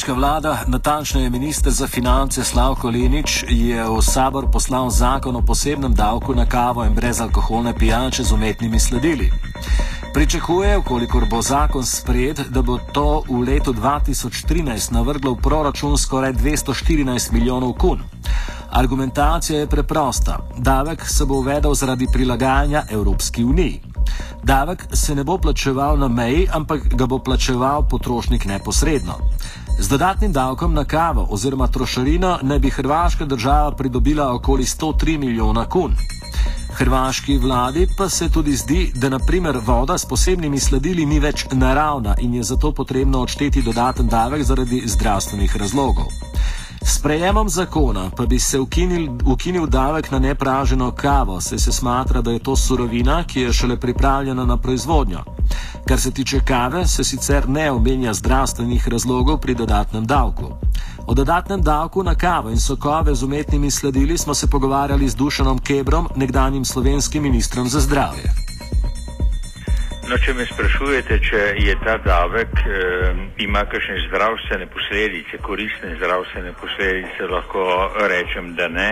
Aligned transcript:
Hrvaška 0.00 0.20
vlada, 0.20 0.58
natančneje 0.66 1.30
minister 1.30 1.72
za 1.72 1.86
finance 1.86 2.44
Slavko 2.44 2.90
Lenič, 2.90 3.44
je 3.48 3.84
v 3.84 4.02
sabor 4.02 4.46
poslal 4.52 4.90
zakon 4.90 5.36
o 5.36 5.42
posebnem 5.42 5.92
davku 5.94 6.34
na 6.34 6.46
kavo 6.46 6.84
in 6.84 6.94
brezalkoholne 6.94 7.74
pijače 7.78 8.24
z 8.24 8.32
umetnimi 8.32 8.80
sledili. 8.80 9.32
Pričakuje, 10.14 10.78
ukolikor 10.78 11.26
bo 11.28 11.42
zakon 11.42 11.84
sprejet, 11.84 12.40
da 12.48 12.62
bo 12.62 12.78
to 12.92 13.22
v 13.28 13.44
letu 13.44 13.72
2013 13.72 14.92
navrglo 14.92 15.34
v 15.34 15.42
proračun 15.42 15.98
skoraj 15.98 16.32
214 16.32 17.32
milijonov 17.32 17.72
kun. 17.72 18.00
Argumentacija 18.70 19.58
je 19.58 19.66
preprosta. 19.66 20.38
Davek 20.56 21.08
se 21.08 21.24
bo 21.24 21.34
uvedel 21.34 21.74
zaradi 21.74 22.06
prilagajanja 22.12 22.84
Evropski 22.90 23.44
uniji. 23.44 23.80
Davek 24.42 24.86
se 24.92 25.14
ne 25.14 25.24
bo 25.24 25.38
plačeval 25.38 25.98
na 25.98 26.08
meji, 26.08 26.48
ampak 26.52 26.94
ga 26.94 27.06
bo 27.06 27.18
plačeval 27.18 27.88
potrošnik 27.88 28.44
neposredno. 28.44 29.14
Z 29.80 29.88
dodatnim 29.88 30.32
davkom 30.32 30.74
na 30.74 30.84
kavo 30.84 31.26
oziroma 31.30 31.66
trošarino 31.66 32.38
naj 32.42 32.58
bi 32.58 32.70
hrvaška 32.70 33.24
država 33.24 33.70
pridobila 33.72 34.34
okoli 34.34 34.64
103 34.64 35.18
milijona 35.18 35.68
kun. 35.68 35.94
Hrvaški 36.72 37.38
vladi 37.38 37.88
pa 37.98 38.08
se 38.08 38.28
tudi 38.28 38.52
zdi, 38.52 38.92
da 38.94 39.08
naprimer 39.08 39.58
voda 39.66 39.98
s 39.98 40.04
posebnimi 40.04 40.60
sledili 40.60 41.06
ni 41.06 41.20
več 41.20 41.46
naravna 41.52 42.14
in 42.18 42.34
je 42.34 42.42
zato 42.42 42.72
potrebno 42.72 43.22
odšteti 43.22 43.62
dodaten 43.62 44.06
davek 44.06 44.42
zaradi 44.42 44.82
zdravstvenih 44.86 45.56
razlogov. 45.56 46.06
S 46.82 46.98
prejemom 47.02 47.48
zakona 47.48 48.10
pa 48.16 48.26
bi 48.26 48.38
se 48.38 48.60
ukinil, 48.60 49.08
ukinil 49.26 49.66
davek 49.66 50.10
na 50.10 50.18
nepraženo 50.18 50.90
kavo, 50.90 51.40
saj 51.40 51.58
se 51.58 51.72
smatra, 51.72 52.20
da 52.20 52.30
je 52.30 52.38
to 52.38 52.56
surovina, 52.56 53.24
ki 53.24 53.40
je 53.40 53.52
šele 53.52 53.80
pripravljena 53.80 54.44
na 54.44 54.56
proizvodnjo. 54.56 55.39
Kar 55.88 56.00
se 56.00 56.10
tiče 56.10 56.40
kave, 56.46 56.86
se 56.86 57.04
sicer 57.04 57.48
ne 57.48 57.70
omenja 57.70 58.12
zdravstvenih 58.14 58.88
razlogov 58.88 59.40
pri 59.40 59.54
dodatnem 59.54 60.06
davku. 60.06 60.52
O 61.06 61.14
dodatnem 61.14 61.62
davku 61.62 62.02
na 62.02 62.14
kavo 62.14 62.50
in 62.50 62.60
sokove 62.60 63.14
z 63.14 63.22
umetnimi 63.22 63.70
sledili 63.70 64.18
smo 64.18 64.34
se 64.34 64.50
pogovarjali 64.50 65.08
z 65.08 65.16
Dušanom 65.16 65.58
Kebrom, 65.58 66.08
nekdanjim 66.16 66.64
slovenskim 66.64 67.22
ministrom 67.22 67.68
za 67.68 67.80
zdravje. 67.80 68.50
No, 70.10 70.16
če 70.18 70.32
me 70.34 70.42
sprašujete, 70.42 71.20
če 71.22 71.40
je 71.62 71.74
ta 71.84 71.92
davek, 72.02 72.50
eh, 72.66 73.18
ima 73.38 73.60
kakšne 73.62 73.98
zdravstvene 74.08 74.66
posledice, 74.66 75.38
koristne 75.38 75.94
zdravstvene 75.96 76.52
posledice, 76.60 77.28
lahko 77.30 77.62
rečem, 78.10 78.54
da 78.58 78.66
ne. 78.68 78.88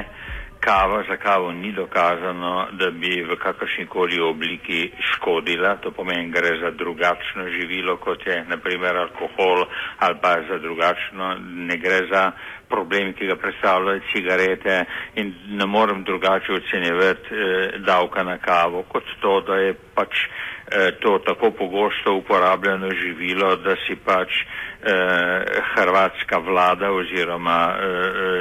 Kava 0.69 1.02
za 1.08 1.16
kavo 1.16 1.52
ni 1.52 1.72
dokazano, 1.72 2.69
da 2.72 2.91
bi 2.91 3.24
v 3.30 3.36
kakršni 3.36 3.86
koli 3.86 4.20
obliki 4.20 4.92
škodila, 5.12 5.77
to 5.77 5.91
pomeni, 5.91 6.30
gre 6.30 6.60
za 6.62 6.70
drugačno 6.70 7.48
živilo, 7.56 7.97
kot 7.97 8.27
je 8.27 8.44
naprimer 8.48 8.97
alkohol 8.97 9.64
ali 9.98 10.16
pa 10.22 10.33
za 10.48 10.58
drugačno, 10.58 11.36
ne 11.41 11.77
gre 11.77 12.00
za 12.12 12.33
problem, 12.69 13.12
ki 13.12 13.27
ga 13.27 13.36
predstavljajo 13.36 14.00
cigarete 14.12 14.84
in 15.14 15.34
ne 15.48 15.66
morem 15.66 16.05
drugače 16.05 16.52
ocenjevati 16.52 17.28
eh, 17.32 17.78
davka 17.78 18.22
na 18.22 18.38
kavo, 18.38 18.82
kot 18.82 19.05
to, 19.20 19.41
da 19.41 19.55
je 19.55 19.75
pač 19.94 20.12
eh, 20.20 20.91
to 21.00 21.19
tako 21.27 21.50
pogosto 21.50 22.14
uporabljeno 22.14 22.88
živilo, 23.03 23.56
da 23.56 23.77
si 23.86 23.97
pač 23.97 24.28
eh, 24.28 25.44
hrvatska 25.75 26.38
vlada 26.38 26.91
oziroma 26.92 27.60
eh, 27.72 28.38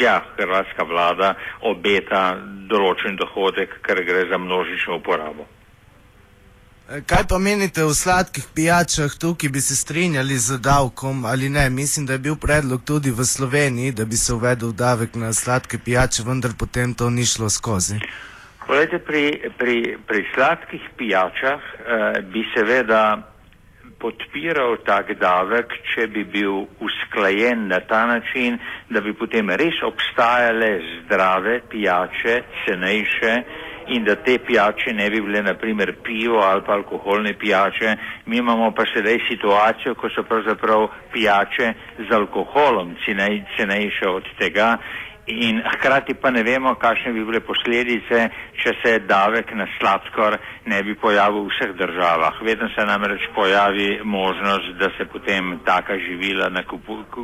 ja, 0.00 0.20
hrvatska 0.36 0.84
vlada 0.84 1.34
obeta 1.62 2.34
določen 2.70 3.16
dohodek, 3.16 3.80
ker 3.86 4.04
gre 4.04 4.26
za 4.30 4.38
množično 4.38 5.00
uporabo. 5.00 5.46
Kaj 7.06 7.22
pa 7.30 7.38
menite 7.38 7.84
o 7.86 7.94
sladkih 7.94 8.48
pijačah, 8.54 9.12
tukaj 9.14 9.48
bi 9.48 9.60
se 9.60 9.76
strinjali 9.76 10.38
z 10.38 10.58
davkom 10.58 11.24
ali 11.24 11.48
ne? 11.48 11.70
Mislim, 11.70 12.06
da 12.06 12.12
je 12.12 12.18
bil 12.18 12.36
predlog 12.36 12.82
tudi 12.84 13.10
v 13.10 13.24
Sloveniji, 13.24 13.92
da 13.92 14.04
bi 14.04 14.16
se 14.16 14.34
uvedel 14.34 14.72
davek 14.72 15.14
na 15.14 15.32
sladke 15.32 15.78
pijače, 15.78 16.22
vendar 16.26 16.50
potem 16.58 16.94
to 16.94 17.10
ni 17.10 17.26
šlo 17.26 17.50
skozi. 17.50 18.00
Poglejte, 18.66 18.98
pri, 18.98 19.50
pri, 19.58 19.98
pri 20.06 20.26
sladkih 20.34 20.82
pijačah 20.98 21.60
eh, 21.62 22.20
bi 22.22 22.42
seveda 22.54 23.29
podpiral 24.00 24.78
tak 24.86 25.12
davek, 25.20 25.74
če 25.92 26.06
bi 26.12 26.24
bil 26.24 26.64
usklajen 26.80 27.68
na 27.68 27.80
ta 27.80 28.06
način, 28.06 28.58
da 28.90 29.00
bi 29.00 29.12
potem 29.14 29.50
res 29.50 29.82
obstajale 29.86 30.70
zdrave 31.04 31.60
pijače, 31.70 32.40
cenejše 32.64 33.34
in 33.90 34.04
da 34.04 34.14
te 34.14 34.38
pijače 34.38 34.92
ne 34.94 35.10
bi 35.10 35.20
bile 35.20 35.42
naprimer 35.42 35.94
pivo 36.04 36.38
ali 36.38 36.62
pa 36.66 36.72
alkoholne 36.72 37.34
pijače. 37.38 37.96
Mi 38.26 38.36
imamo 38.36 38.70
pa 38.70 38.84
sedaj 38.94 39.18
situacijo, 39.28 39.94
ko 39.94 40.08
so 40.14 40.22
pravzaprav 40.22 40.88
pijače 41.12 41.72
z 41.98 42.12
alkoholom 42.14 42.96
cenej, 43.04 43.42
cenejše 43.56 44.08
od 44.08 44.24
tega 44.38 44.76
in 45.30 45.62
hkrati 45.72 46.14
pa 46.14 46.30
ne 46.30 46.42
vemo, 46.42 46.74
kakšne 46.74 47.12
bi 47.12 47.24
bile 47.24 47.40
posledice, 47.40 48.28
če 48.60 48.72
se 48.82 48.92
davek 49.08 49.52
na 49.56 49.66
sladkor 49.78 50.36
ne 50.66 50.82
bi 50.82 50.94
pojavil 50.94 51.46
v 51.46 51.52
vseh 51.54 51.72
državah. 51.78 52.40
Vedno 52.44 52.68
se 52.74 52.84
namreč 52.86 53.26
pojavi 53.34 54.00
možnost, 54.04 54.76
da 54.80 54.90
se 54.98 55.04
potem 55.04 55.60
taka 55.64 55.98
živila 55.98 56.50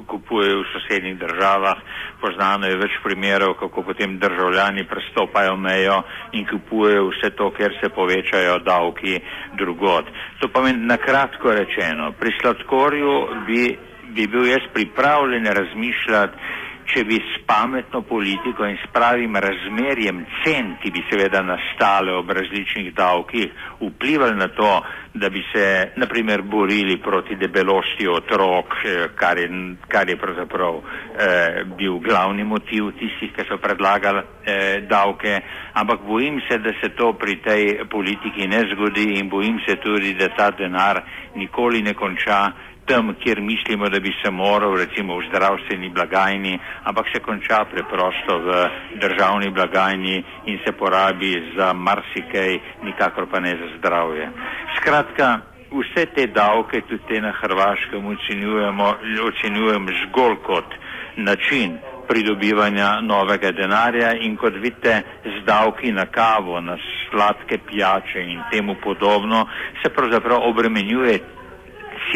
kupujejo 0.07 0.63
v 0.63 0.71
sosednjih 0.73 1.19
državah. 1.19 1.83
Poznano 2.21 2.67
je 2.67 2.81
več 2.81 2.97
primerov, 3.05 3.57
kako 3.61 3.83
potem 3.83 4.19
državljani 4.19 4.87
prestopajo 4.89 5.57
mejo 5.57 6.03
in 6.33 6.47
kupujejo 6.49 7.11
vse 7.11 7.31
to, 7.37 7.51
ker 7.51 7.77
se 7.81 7.93
povečajo 7.93 8.59
davki 8.65 9.21
drugod. 9.59 10.09
To 10.41 10.49
pomeni 10.49 10.87
na 10.87 10.97
kratko 10.97 11.53
rečeno, 11.53 12.13
pri 12.19 12.33
sladkorju 12.41 13.45
bi, 13.47 13.77
bi 14.17 14.27
bil 14.27 14.47
jaz 14.49 14.65
pripravljen 14.73 15.47
razmišljati, 15.47 16.65
če 16.87 17.05
bi 17.05 17.17
s 17.19 17.41
pametno 17.47 18.03
politiko 18.07 18.67
in 18.67 18.77
s 18.79 18.87
pravim 18.93 19.37
razmerjem 19.37 20.23
cen, 20.45 20.77
ki 20.83 20.91
bi 20.95 21.03
seveda 21.11 21.43
nastale 21.43 22.15
ob 22.15 22.31
različnih 22.31 22.93
davkih, 22.95 23.51
vplivali 23.81 24.37
na 24.37 24.49
to, 24.49 24.71
da 25.15 25.31
bi 25.31 25.43
se 25.53 25.93
naprimer 25.97 26.43
borili 26.43 26.99
proti 27.03 27.37
debelosti 27.37 28.09
otrok, 28.09 28.75
eh, 28.85 29.09
kar 29.15 29.39
je, 29.39 29.49
kar 29.89 30.09
je 30.09 30.17
pravzaprav 30.17 30.77
eh, 30.77 31.65
bil 31.79 31.99
glavni 32.05 32.45
motiv 32.45 32.93
tistih, 33.01 33.33
ki 33.35 33.49
so 33.49 33.59
predlagali 33.59 34.23
eh, 34.23 34.81
davke, 34.89 35.41
ampak 35.73 36.05
bojim 36.07 36.41
se, 36.49 36.59
da 36.59 36.73
se 36.81 36.93
to 36.97 37.13
pri 37.13 37.41
tej 37.43 37.89
politiki 37.91 38.47
ne 38.47 38.63
zgodi 38.73 39.19
in 39.19 39.29
bojim 39.29 39.61
se 39.67 39.77
tudi, 39.83 40.15
da 40.15 40.29
ta 40.29 40.51
denar 40.51 41.03
nikoli 41.35 41.83
ne 41.83 41.95
konča 41.95 42.41
tam, 42.87 43.15
kjer 43.23 43.41
mislimo, 43.41 43.89
da 43.89 44.01
bi 44.01 44.13
se 44.23 44.31
moral, 44.31 44.77
recimo 44.77 45.19
v 45.19 45.27
zdravstveni 45.29 45.89
blagajni, 45.91 46.59
ampak 46.85 47.07
se 47.13 47.21
konča 47.21 47.65
preprosto 47.65 48.39
v 48.39 48.49
državni 49.01 49.51
blagajni 49.51 50.25
in 50.47 50.59
se 50.65 50.73
porabi 50.73 51.33
za 51.57 51.73
marsikaj, 51.73 52.59
nikakor 52.83 53.27
pa 53.31 53.41
ne 53.41 53.57
za 53.61 53.69
zdravje. 53.79 54.31
Skratka, 54.77 55.39
vse 55.71 56.07
te 56.15 56.27
davke, 56.27 56.81
tudi 56.89 57.03
te 57.09 57.21
na 57.21 57.33
Hrvaškem, 57.33 58.07
ocenjujem 59.27 59.87
zgolj 60.03 60.37
kot 60.47 60.75
način 61.17 61.79
pridobivanja 62.09 63.01
novega 63.01 63.51
denarja 63.53 64.13
in 64.21 64.37
kot 64.37 64.55
vidite, 64.55 65.03
z 65.25 65.45
davki 65.47 65.93
na 65.93 66.07
kavo, 66.07 66.61
na 66.61 66.77
sladke 67.11 67.59
pijače 67.59 68.23
in 68.23 68.41
temu 68.51 68.77
podobno, 68.83 69.47
se 69.83 69.91
pravzaprav 69.91 70.39
obremenjuje 70.43 71.19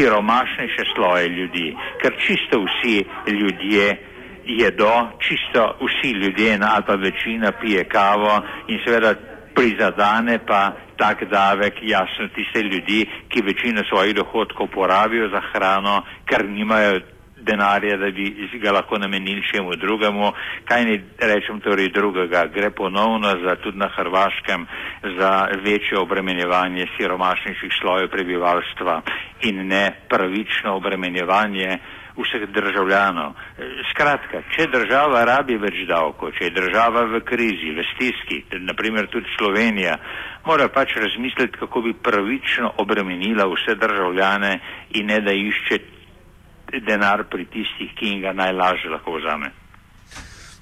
siromašnejše 0.00 0.84
sloje 0.94 1.28
ljudi, 1.28 1.76
ker 2.02 2.12
čisto 2.26 2.64
vsi 2.64 3.04
ljudje 3.40 3.96
jedo, 4.44 4.94
čisto 5.18 5.76
vsi 5.80 6.10
ljudje, 6.10 6.58
ali 6.62 6.84
pa 6.86 6.94
večina 6.94 7.52
pije 7.60 7.84
kavo 7.84 8.42
in 8.68 8.78
seveda 8.86 9.14
prizadane 9.54 10.38
pa 10.46 10.72
tak 10.96 11.24
davek 11.30 11.74
jasno 11.82 12.28
tiste 12.34 12.62
ljudi, 12.62 13.06
ki 13.28 13.42
večino 13.42 13.82
svojih 13.88 14.14
dohodkov 14.14 14.66
porabijo 14.66 15.28
za 15.28 15.40
hrano, 15.52 16.02
ker 16.28 16.48
nimajo 16.48 17.00
denarja, 17.40 17.96
da 17.96 18.10
bi 18.10 18.48
ga 18.62 18.72
lahko 18.72 18.98
namenili 18.98 19.42
čemu 19.52 19.76
drugemu. 19.76 20.32
Kaj 20.64 20.84
ne 20.84 20.96
rečem 21.18 21.60
torej 21.60 21.88
drugega? 21.88 22.46
Gre 22.54 22.70
ponovno 22.70 23.28
za 23.44 23.56
tudi 23.56 23.78
na 23.78 23.88
Hrvaškem 23.88 24.66
za 25.18 25.48
večje 25.64 25.98
obremenjevanje 25.98 26.86
siromašnejših 26.96 27.72
slojev 27.80 28.08
prebivalstva 28.08 29.02
in 29.42 29.66
ne 29.66 29.92
pravično 30.08 30.76
obremenjevanje 30.76 31.78
vseh 32.16 32.48
državljanov. 32.52 33.34
Skratka, 33.90 34.42
če 34.54 34.66
država 34.72 35.24
rabi 35.28 35.56
več 35.60 35.84
davko, 35.88 36.30
če 36.36 36.48
je 36.48 36.56
država 36.56 37.06
v 37.12 37.22
krizi, 37.26 37.72
v 37.76 37.84
stiski, 37.94 38.42
naprimer 38.66 39.08
tudi 39.12 39.30
Slovenija, 39.36 39.96
mora 40.46 40.68
pač 40.72 40.96
razmisliti, 40.96 41.58
kako 41.60 41.84
bi 41.86 41.94
pravično 41.94 42.74
obremenila 42.82 43.48
vse 43.50 43.76
državljane 43.80 44.52
in 44.98 45.06
ne 45.06 45.20
da 45.24 45.32
išče 45.32 45.78
denar 46.86 47.24
pri 47.30 47.44
tistih, 47.44 47.90
ki 47.98 48.06
jim 48.06 48.22
ga 48.22 48.32
najlažje 48.32 48.90
lahko 48.90 49.18
vzame. 49.18 49.50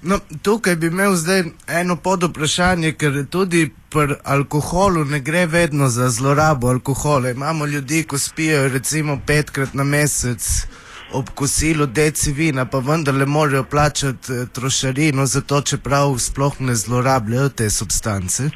No, 0.03 0.19
tukaj 0.43 0.77
bi 0.77 0.87
imel 0.87 1.17
zdaj 1.17 1.43
eno 1.67 1.97
pod 1.97 2.23
vprašanje, 2.23 2.93
ker 2.93 3.25
tudi 3.31 3.71
pri 3.91 4.15
alkoholu 4.25 5.05
ne 5.05 5.21
gre 5.21 5.47
vedno 5.47 5.89
za 5.89 6.11
zlorabo 6.11 6.69
alkohola. 6.69 7.31
Imamo 7.31 7.67
ljudi, 7.67 8.03
ko 8.03 8.19
spijo 8.19 8.69
recimo 8.69 9.21
petkrat 9.27 9.75
na 9.75 9.85
mesec 9.85 10.67
ob 11.13 11.31
kosilu 11.35 11.87
deci 11.87 12.33
vina, 12.33 12.65
pa 12.65 12.79
vendarle 12.79 13.27
morajo 13.27 13.65
plačati 13.65 14.33
eh, 14.33 14.47
trošarino 14.53 15.27
za 15.27 15.41
to, 15.41 15.61
čeprav 15.61 16.19
sploh 16.19 16.61
ne 16.61 16.75
zlorabljajo 16.75 17.49
te 17.49 17.71
substance. 17.71 18.51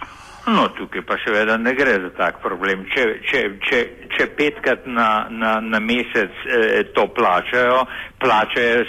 No, 0.47 0.65
tukaj 0.75 1.05
pa 1.07 1.15
seveda 1.23 1.57
ne 1.57 1.71
gre 1.75 1.93
za 2.03 2.09
tak 2.17 2.41
problem. 2.43 2.83
Če, 2.91 3.03
če, 3.31 3.43
če, 3.63 3.79
če 4.11 4.27
petkrat 4.35 4.89
na, 4.91 5.29
na, 5.31 5.53
na 5.63 5.79
mesec 5.79 6.35
eh, 6.51 6.81
to 6.97 7.05
plačajo, 7.15 7.85
plačajo 8.19 8.81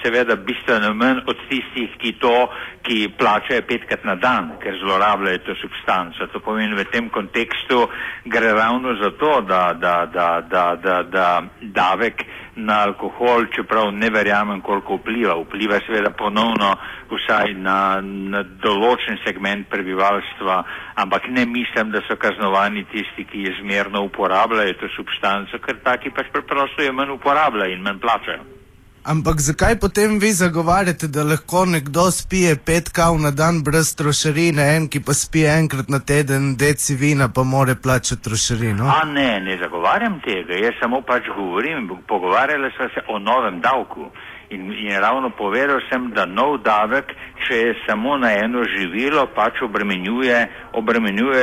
seveda, 0.00 0.38
bistveno 0.48 0.94
manj 0.96 1.20
od 1.28 1.44
tistih, 1.50 1.92
ki 2.00 2.14
to, 2.22 2.32
ki 2.88 3.02
plačajo 3.20 3.66
petkrat 3.68 4.08
na 4.08 4.16
dan, 4.16 4.54
ker 4.64 4.80
zlorabljajo 4.80 5.44
to 5.44 5.58
substanco. 5.60 6.30
To 6.32 6.40
pomeni, 6.40 6.72
v 6.78 6.88
tem 6.88 7.12
kontekstu 7.12 7.84
gre 8.24 8.56
ravno 8.56 8.96
za 9.02 9.12
to, 9.20 9.34
da, 9.44 9.62
da, 9.76 9.96
da, 10.08 10.30
da, 10.40 10.66
da, 10.80 11.02
da 11.04 11.28
davek 11.60 12.24
na 12.58 12.82
alkohol, 12.82 13.46
čeprav 13.54 13.92
ne 13.94 14.10
verjamem, 14.10 14.60
koliko 14.60 14.98
vpliva. 14.98 15.36
Vpliva 15.44 15.78
seveda 15.86 16.10
ponovno 16.10 16.72
vsaj 17.12 17.54
na, 17.54 17.78
na 18.02 18.42
določen 18.62 19.20
segment 19.24 19.68
prebivalstva, 19.70 20.58
ampak 21.04 21.30
ne 21.30 21.46
mislim, 21.46 21.94
da 21.94 22.02
so 22.08 22.18
kaznovani 22.20 22.84
tisti, 22.92 23.24
ki 23.30 23.46
izmerno 23.52 24.04
uporabljajo 24.10 24.78
to 24.82 24.92
substanco, 24.96 25.62
ker 25.64 25.82
taki 25.86 26.10
pač 26.10 26.32
preprosto 26.34 26.82
je 26.82 26.92
manj 26.92 27.16
uporabljajo 27.16 27.76
in 27.78 27.84
manj 27.86 28.02
plačajo. 28.02 28.57
Ampak 29.08 29.40
zakaj 29.40 29.74
potem 29.80 30.18
vi 30.20 30.30
zagovarjate, 30.36 31.08
da 31.08 31.22
lahko 31.24 31.64
nekdo 31.64 32.10
spije 32.12 32.56
pet 32.66 32.88
kav 32.92 33.14
na 33.24 33.30
dan 33.30 33.62
brez 33.64 33.94
trošarine, 33.96 34.64
en 34.76 34.88
ki 34.92 35.00
pa 35.06 35.14
spije 35.16 35.54
enkrat 35.60 35.88
na 35.88 35.98
teden 36.10 36.50
deci 36.62 36.94
vina, 37.02 37.28
pa 37.36 37.42
more 37.42 37.74
plačati 37.84 38.22
trošarino? 38.26 38.84
A 38.84 39.04
ne, 39.04 39.30
ne 39.46 39.56
zagovarjam 39.62 40.20
tega, 40.26 40.60
jaz 40.64 40.76
samo 40.80 41.00
pač 41.10 41.30
govorim, 41.36 41.88
pogovarjali 42.08 42.70
smo 42.76 42.88
se 42.94 43.00
o 43.08 43.18
novem 43.18 43.60
davku. 43.60 44.10
In, 44.50 44.72
in 44.72 45.00
ravno 45.00 45.30
povedal 45.30 45.80
sem, 45.90 46.08
da 46.16 46.24
nov 46.24 46.62
davek, 46.64 47.12
če 47.44 47.56
je 47.56 47.72
samo 47.84 48.16
na 48.16 48.30
eno 48.32 48.62
živilo, 48.64 49.26
pač 49.36 49.60
obremenjuje, 49.62 50.38
obremenjuje 50.80 51.42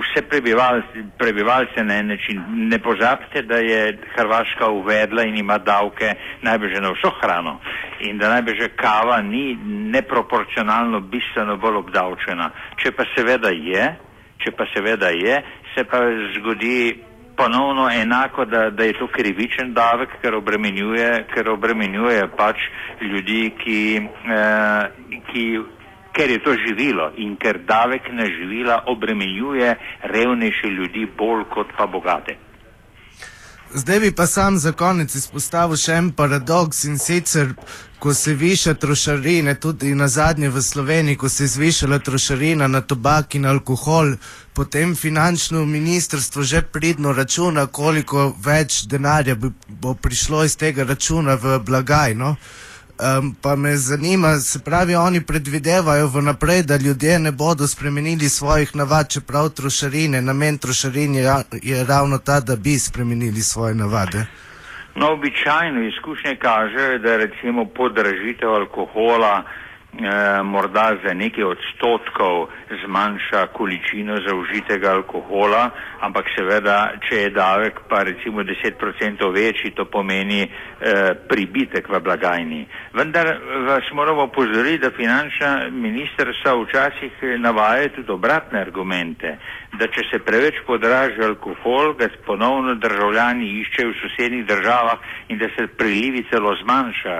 vse 0.00 0.22
prebivalce, 0.30 1.04
prebivalce 1.18 1.84
na 1.84 1.98
en 2.00 2.08
način. 2.14 2.40
Ne 2.72 2.78
pozabite, 2.78 3.42
da 3.42 3.60
je 3.60 3.98
Hrvaška 4.16 4.70
uvedla 4.70 5.26
in 5.28 5.36
ima 5.36 5.58
davke 5.58 6.14
najbrž 6.42 6.80
na 6.80 6.94
vso 6.96 7.12
hrano 7.20 7.58
in 8.00 8.18
da 8.18 8.28
najbrž 8.28 8.68
kava 8.76 9.20
ni 9.22 9.58
neproporcionalno 9.92 11.00
bistveno 11.00 11.56
bolj 11.56 11.82
obdavčena. 11.82 12.50
Če 12.80 12.92
pa 12.96 13.04
seveda 13.16 13.52
je, 13.52 13.84
če 14.44 14.54
pa 14.56 14.66
seveda 14.72 15.10
je, 15.12 15.42
se 15.74 15.84
pa 15.84 16.00
zgodi 16.36 16.96
ponovno 17.38 17.88
enako, 18.02 18.44
da, 18.44 18.70
da 18.70 18.84
je 18.84 18.98
to 18.98 19.06
krivičen 19.06 19.72
davek, 19.74 20.08
ker 20.22 20.34
obremenjuje, 20.34 21.26
ker 21.34 21.48
obremenjuje 21.48 22.26
pač 22.36 22.56
ljudi, 23.00 23.42
ki, 23.62 23.80
eh, 24.36 24.82
ki, 25.30 25.44
ker 26.12 26.30
je 26.30 26.42
to 26.42 26.56
živilo 26.66 27.12
in 27.16 27.36
ker 27.36 27.62
davek 27.62 28.10
na 28.12 28.26
živila 28.26 28.82
obremenjuje 28.86 29.74
revnejše 30.02 30.68
ljudi 30.78 31.06
bolj 31.18 31.44
kot 31.54 31.72
pa 31.78 31.86
bogate. 31.86 32.47
Zdaj 33.74 34.00
bi 34.00 34.12
pa 34.12 34.26
sam 34.26 34.58
za 34.58 34.72
konec 34.72 35.14
izpostavil 35.14 35.76
še 35.76 35.92
en 36.00 36.06
paradoks 36.16 36.84
in 36.88 36.96
sicer, 36.98 37.50
ko 38.00 38.14
se 38.14 38.32
viša 38.34 38.74
trošarine, 38.80 39.54
tudi 39.60 39.92
na 39.94 40.08
zadnje 40.08 40.48
v 40.48 40.62
Sloveniji, 40.62 41.16
ko 41.16 41.28
se 41.28 41.44
je 41.44 41.48
zvišala 41.48 41.98
trošarina 41.98 42.68
na 42.68 42.80
tobak 42.80 43.34
in 43.34 43.44
alkohol, 43.46 44.14
potem 44.54 44.94
finančno 44.96 45.66
ministrstvo 45.66 46.42
že 46.42 46.62
pridno 46.62 47.12
računa, 47.12 47.66
koliko 47.66 48.32
več 48.44 48.86
denarja 48.86 49.36
bo 49.68 49.94
prišlo 49.94 50.44
iz 50.44 50.56
tega 50.56 50.84
računa 50.84 51.34
v 51.34 51.58
blagajno. 51.58 52.36
Um, 52.98 53.34
pa 53.42 53.56
me 53.56 53.76
zanima, 53.76 54.28
se 54.38 54.58
pravi, 54.64 54.94
oni 54.94 55.20
predvidevajo 55.20 56.06
vnaprej, 56.14 56.62
da 56.62 56.76
ljudje 56.76 57.18
ne 57.18 57.32
bodo 57.32 57.66
spremenili 57.66 58.28
svojih 58.28 58.76
navad, 58.76 59.10
čeprav 59.10 59.48
trošarine, 59.48 60.22
namen 60.22 60.58
trošarin 60.58 61.14
je, 61.14 61.22
je 61.62 61.84
ravno 61.84 62.18
ta, 62.18 62.40
da 62.40 62.56
bi 62.56 62.78
spremenili 62.78 63.40
svoje 63.40 63.74
navade. 63.74 64.26
No, 64.94 65.12
običajno 65.12 65.88
izkušnje 65.88 66.36
kažejo, 66.36 66.98
da 66.98 67.16
recimo 67.16 67.64
podražitev 67.64 68.54
alkohola 68.54 69.44
morda 70.44 70.96
za 71.04 71.14
nekaj 71.14 71.44
odstotkov 71.44 72.48
zmanjša 72.84 73.46
količino 73.46 74.16
zaužitega 74.28 74.90
alkohola, 74.90 75.70
ampak 76.00 76.24
seveda, 76.36 76.92
če 77.08 77.16
je 77.16 77.30
davek 77.30 77.80
pa 77.88 78.02
recimo 78.02 78.42
10% 78.42 79.32
večji, 79.34 79.70
to 79.70 79.84
pomeni 79.84 80.42
eh, 80.42 81.14
pribitek 81.28 81.88
v 81.88 82.00
blagajni. 82.00 82.66
Vendar 82.94 83.26
vas 83.66 83.90
moramo 83.92 84.26
pozoriti, 84.26 84.78
da 84.78 84.90
finančna 84.90 85.70
ministerstva 85.70 86.54
včasih 86.62 87.12
navajajo 87.38 87.88
tudi 87.88 88.12
obratne 88.12 88.60
argumente, 88.60 89.38
da 89.78 89.86
če 89.86 90.04
se 90.10 90.18
preveč 90.18 90.62
podraži 90.66 91.22
alkohol, 91.24 91.94
ga 91.98 92.08
ponovno 92.26 92.74
državljani 92.74 93.50
iščejo 93.60 93.90
v 93.90 93.98
sosednjih 94.02 94.46
državah 94.46 94.98
in 95.28 95.38
da 95.38 95.48
se 95.56 95.66
prilivi 95.66 96.24
celo 96.30 96.54
zmanjša. 96.62 97.16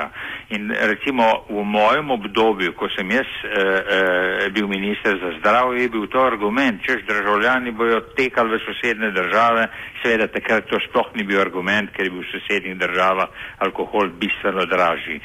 In 0.56 0.70
recimo 0.72 1.24
v 1.48 1.64
mojem 1.64 2.10
obdobju, 2.10 2.67
ko 2.72 2.88
sem 2.96 3.10
jaz 3.10 3.26
eh, 3.44 3.48
eh, 3.48 4.50
bil 4.50 4.68
minister 4.68 5.18
za 5.22 5.32
zdravje, 5.38 5.82
je 5.82 5.88
bil 5.88 6.06
to 6.06 6.20
argument, 6.24 6.82
češ 6.86 7.04
državljani 7.06 7.72
bojo 7.72 8.00
tekali 8.16 8.56
v 8.56 8.60
sosedne 8.66 9.10
države, 9.10 9.68
seveda 10.02 10.26
takrat 10.26 10.66
to 10.66 10.78
sploh 10.88 11.10
ni 11.14 11.24
bil 11.24 11.40
argument, 11.40 11.90
ker 11.92 12.06
je 12.06 12.10
bil 12.10 12.22
v 12.22 12.32
sosednjih 12.32 12.78
državah 12.78 13.28
alkohol 13.58 14.10
bistveno 14.20 14.64
dražji. 14.66 15.20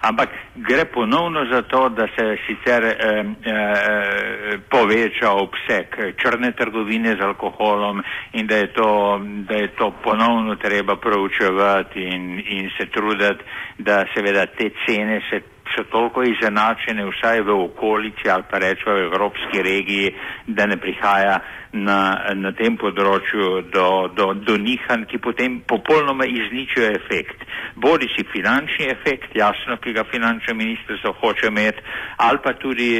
Ampak 0.00 0.28
gre 0.54 0.84
ponovno 0.84 1.44
za 1.52 1.62
to, 1.62 1.88
da 1.88 2.06
se 2.16 2.36
sicer 2.46 2.84
eh, 2.84 2.94
eh, 2.94 4.58
poveča 4.70 5.32
obseg 5.32 5.96
črne 6.16 6.52
trgovine 6.52 7.16
z 7.16 7.20
alkoholom 7.20 8.02
in 8.32 8.46
da 8.46 8.56
je 8.56 8.72
to, 8.72 9.20
da 9.48 9.54
je 9.54 9.68
to 9.68 9.90
ponovno 10.04 10.56
treba 10.56 10.96
proučevati 10.96 12.00
in, 12.00 12.42
in 12.46 12.70
se 12.78 12.86
truditi, 12.86 13.44
da 13.78 14.04
seveda 14.14 14.46
te 14.46 14.70
cene 14.86 15.20
se 15.30 15.40
so 15.74 15.84
toliko 15.92 16.22
izenačene 16.22 17.04
vsaj 17.06 17.40
v 17.46 17.54
okolici 17.64 18.30
ali 18.30 18.44
pa 18.50 18.58
rečemo 18.58 18.94
v 18.94 19.06
evropski 19.08 19.62
regiji, 19.62 20.14
da 20.46 20.66
ne 20.66 20.76
prihaja 20.76 21.38
na, 21.72 22.00
na 22.34 22.52
tem 22.56 22.76
področju 22.80 23.62
do, 23.72 23.88
do, 24.16 24.32
do 24.34 24.56
nihanj, 24.56 25.04
ki 25.10 25.20
potem 25.20 25.60
popolnoma 25.68 26.26
izničijo 26.26 26.90
efekt. 26.96 27.44
Bodi 27.76 28.08
si 28.14 28.24
finančni 28.32 28.88
efekt, 28.92 29.36
jasno, 29.36 29.76
ki 29.76 29.92
ga 29.92 30.06
finančno 30.08 30.54
ministrstvo 30.54 31.12
hoče 31.20 31.52
imeti, 31.52 31.84
ali 32.16 32.38
pa 32.44 32.54
tudi 32.56 32.90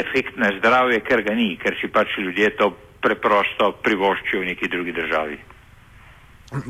efekt 0.00 0.40
na 0.40 0.52
zdravje, 0.58 1.00
ker 1.04 1.22
ga 1.22 1.36
ni, 1.36 1.54
ker 1.60 1.76
si 1.80 1.92
pač 1.92 2.16
ljudje 2.18 2.54
to 2.60 2.72
preprosto 3.04 3.74
privoščijo 3.84 4.40
v 4.40 4.54
neki 4.54 4.72
drugi 4.72 4.96
državi. 4.96 5.53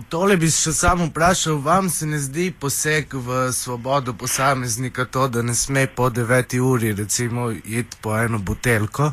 Tole 0.08 0.36
bi 0.40 0.48
še 0.48 0.72
samo 0.72 1.10
vprašal, 1.10 1.58
vam 1.60 1.88
se 1.92 2.06
ne 2.08 2.18
zdi 2.18 2.46
poseg 2.60 3.12
v 3.26 3.50
svobodo 3.52 4.14
posameznika 4.16 5.04
to, 5.04 5.28
da 5.28 5.42
ne 5.42 5.54
sme 5.54 5.86
po 5.86 6.08
deveti 6.08 6.60
uri 6.60 6.94
recimo 6.96 7.50
iti 7.52 7.98
po 8.02 8.16
eno 8.16 8.38
butelko? 8.38 9.10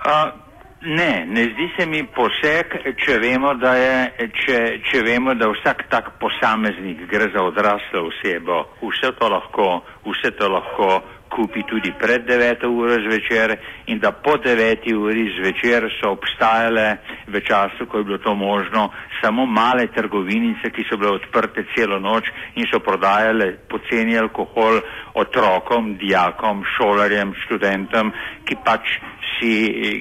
Uh, 0.00 0.32
ne, 0.80 1.26
ne 1.28 1.44
zdi 1.52 1.66
se 1.76 1.86
mi 1.86 2.00
poseg, 2.16 2.72
če 3.04 3.18
vemo, 3.20 3.52
da, 3.60 3.74
je, 3.76 4.28
če, 4.44 4.58
če 4.88 5.02
vemo, 5.04 5.34
da 5.36 5.50
vsak 5.52 5.84
tak 5.92 6.14
posameznik 6.22 7.04
gre 7.10 7.28
za 7.34 7.44
odraslo 7.44 8.06
osebo, 8.08 8.62
vse 8.80 9.12
to 9.20 9.28
lahko, 9.28 9.68
vse 10.04 10.30
to 10.38 10.48
lahko 10.48 11.02
kupi 11.30 11.62
tudi 11.62 11.92
pred 11.98 12.26
9. 12.26 12.66
uro 12.66 12.96
zvečer 12.98 13.58
in 13.86 13.98
da 13.98 14.12
po 14.12 14.36
9. 14.36 14.94
uri 14.94 15.24
zvečer 15.38 15.86
so 16.00 16.10
obstajale 16.10 16.98
v 17.26 17.40
času, 17.40 17.86
ko 17.86 17.98
je 17.98 18.04
bilo 18.04 18.18
to 18.18 18.34
možno, 18.34 18.90
samo 19.22 19.46
male 19.46 19.86
trgovinice, 19.94 20.70
ki 20.74 20.84
so 20.90 20.98
bile 20.98 21.14
odprte 21.20 21.64
celo 21.74 21.98
noč 21.98 22.26
in 22.56 22.66
so 22.66 22.82
prodajale 22.82 23.52
poceni 23.70 24.18
alkohol 24.18 24.82
otrokom, 25.14 25.94
dijakom, 25.96 26.64
šolarjem, 26.76 27.34
študentom, 27.46 28.12
ki 28.44 28.58
pač 28.66 28.98
si, 29.38 29.54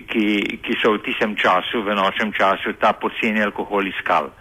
ki, 0.10 0.26
ki 0.66 0.74
so 0.82 0.98
v 0.98 1.04
tistem 1.06 1.38
času, 1.38 1.86
v 1.86 1.94
nočnem 1.94 2.34
času, 2.34 2.74
ta 2.82 2.94
poceni 2.98 3.46
alkohol 3.46 3.86
iskali. 3.88 4.34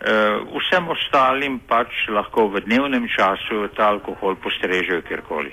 Uh, 0.00 0.46
vsem 0.56 0.88
ostalim 0.88 1.58
pač 1.68 2.08
lahko 2.08 2.48
v 2.48 2.64
dnevnem 2.64 3.04
času 3.08 3.68
ta 3.76 3.92
alkohol 3.92 4.36
postrežejo 4.40 5.02
kjerkoli. 5.04 5.52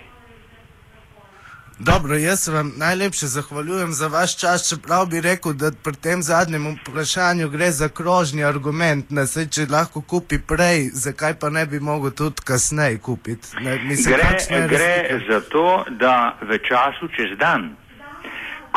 Dobro, 1.79 2.15
jaz 2.15 2.39
se 2.39 2.51
vam 2.51 2.71
najlepše 2.77 3.27
zahvaljujem 3.27 3.93
za 3.93 4.07
vaš 4.07 4.37
čas, 4.37 4.69
čeprav 4.69 5.05
bi 5.05 5.21
rekel, 5.21 5.53
da 5.53 5.71
pri 5.83 5.93
tem 5.93 6.23
zadnjem 6.23 6.77
vprašanju 6.85 7.49
gre 7.49 7.71
za 7.71 7.89
krožni 7.89 8.43
argument, 8.43 9.05
da 9.09 9.27
se 9.27 9.47
če 9.49 9.67
lahko 9.69 10.01
kupi 10.01 10.39
prej, 10.39 10.89
zakaj 10.93 11.35
pa 11.39 11.49
ne 11.49 11.65
bi 11.65 11.79
mogel 11.79 12.11
tudi 12.11 12.41
kasneje 12.43 12.97
kupiti. 12.97 13.47
Ne, 13.61 13.79
mislim, 13.83 14.15
gre 14.15 14.67
gre 14.67 15.19
za 15.29 15.41
to, 15.49 15.85
da 15.89 16.37
v 16.41 16.57
času 16.57 17.07
čez 17.15 17.37
dan, 17.39 17.75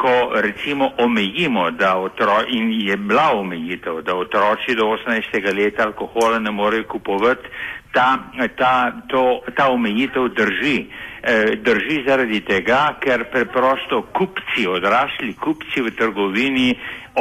ko 0.01 0.41
recimo 0.41 0.91
omejimo, 0.99 1.71
da 1.71 1.97
otro, 1.97 2.41
in 2.49 2.73
je 2.89 2.97
bila 2.97 3.31
omejitev, 3.35 4.01
da 4.03 4.15
otroci 4.15 4.75
do 4.75 4.85
18. 4.85 5.55
leta 5.55 5.83
alkohola 5.83 6.39
ne 6.39 6.51
morejo 6.51 6.85
kupovati, 6.89 7.49
ta, 7.93 8.19
ta, 8.57 8.93
to, 9.09 9.41
ta 9.57 9.69
omejitev 9.69 10.29
drži. 10.29 10.87
E, 11.23 11.57
drži 11.61 11.99
zaradi 12.07 12.41
tega, 12.41 12.97
ker 13.01 13.27
preprosto 13.33 14.03
kupci, 14.17 14.65
odrasli 14.67 15.35
kupci 15.37 15.83
v 15.85 15.93
trgovini 15.93 16.71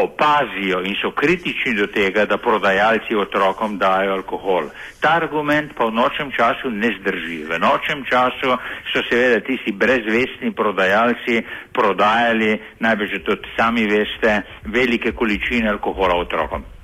opazijo 0.03 0.81
in 0.85 0.95
so 1.01 1.11
kritični 1.11 1.73
do 1.73 1.87
tega, 1.87 2.25
da 2.25 2.37
prodajalci 2.37 3.15
otrokom 3.15 3.77
dajo 3.77 4.13
alkohol. 4.13 4.69
Ta 5.01 5.15
argument 5.15 5.75
pa 5.77 5.85
v 5.85 5.93
nočnem 5.93 6.31
času 6.31 6.71
ne 6.71 6.91
zdrži. 6.99 7.43
V 7.49 7.59
nočnem 7.59 8.05
času 8.05 8.57
so 8.93 9.03
seveda 9.09 9.39
tisti 9.39 9.71
brezvestni 9.71 10.51
prodajalci 10.55 11.43
prodajali, 11.73 12.59
najbrž 12.79 13.23
tudi 13.25 13.55
sami 13.57 13.87
veste, 13.87 14.41
velike 14.65 15.11
količine 15.11 15.69
alkohola 15.69 16.15
otrokom. 16.15 16.78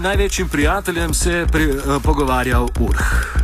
Svojim 0.00 0.18
največjim 0.18 0.48
prijateljem 0.48 1.14
se 1.14 1.32
je 1.32 1.46
pri, 1.46 1.70
uh, 1.70 2.02
pogovarjal 2.02 2.68
Urh. 2.80 3.39